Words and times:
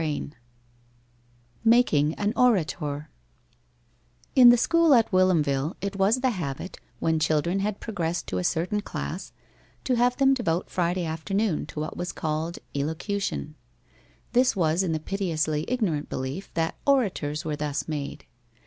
V 0.01 0.31
MAKING 1.63 2.15
AN 2.15 2.33
ORATOR 2.35 3.11
In 4.35 4.49
the 4.49 4.57
school 4.57 4.95
at 4.95 5.11
Whilomville 5.11 5.75
it 5.79 5.95
was 5.95 6.21
the 6.21 6.31
habit, 6.31 6.79
when 6.97 7.19
children 7.19 7.59
had 7.59 7.79
progressed 7.79 8.25
to 8.25 8.39
a 8.39 8.43
certain 8.43 8.81
class, 8.81 9.31
to 9.83 9.93
have 9.93 10.17
them 10.17 10.33
devote 10.33 10.71
Friday 10.71 11.05
afternoon 11.05 11.67
to 11.67 11.79
what 11.81 11.97
was 11.97 12.13
called 12.13 12.57
elocution. 12.75 13.53
This 14.33 14.55
was 14.55 14.81
in 14.81 14.91
the 14.93 14.99
piteously 14.99 15.65
ignorant 15.67 16.09
belief 16.09 16.51
that 16.55 16.79
orators 16.87 17.45
were 17.45 17.55
thus 17.55 17.87
made. 17.87 18.25